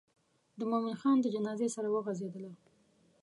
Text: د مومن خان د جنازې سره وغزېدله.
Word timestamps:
د 0.57 0.59
مومن 0.71 0.95
خان 1.01 1.17
د 1.21 1.25
جنازې 1.35 1.67
سره 1.75 1.87
وغزېدله. 1.91 2.51